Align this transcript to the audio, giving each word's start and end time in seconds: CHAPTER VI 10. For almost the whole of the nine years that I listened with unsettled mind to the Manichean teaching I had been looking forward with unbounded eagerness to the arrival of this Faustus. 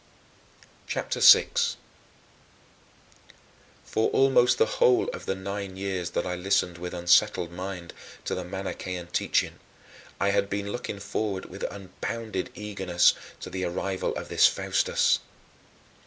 CHAPTER 0.87 1.19
VI 1.19 1.43
10. 1.53 1.75
For 3.85 4.09
almost 4.09 4.57
the 4.57 4.65
whole 4.81 5.07
of 5.09 5.27
the 5.27 5.35
nine 5.35 5.77
years 5.77 6.09
that 6.17 6.25
I 6.25 6.33
listened 6.33 6.79
with 6.79 6.95
unsettled 6.95 7.51
mind 7.51 7.93
to 8.25 8.33
the 8.33 8.43
Manichean 8.43 9.09
teaching 9.13 9.59
I 10.19 10.29
had 10.29 10.49
been 10.49 10.71
looking 10.71 10.99
forward 10.99 11.45
with 11.45 11.61
unbounded 11.71 12.49
eagerness 12.55 13.13
to 13.41 13.51
the 13.51 13.63
arrival 13.65 14.15
of 14.15 14.27
this 14.27 14.47
Faustus. 14.47 15.19